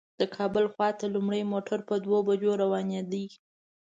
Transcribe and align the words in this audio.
د 0.19 0.21
کابل 0.35 0.65
خواته 0.73 1.05
لومړی 1.15 1.41
موټر 1.53 1.79
په 1.89 1.95
دوو 2.03 2.19
بجو 2.27 2.51
روانېده. 2.63 3.23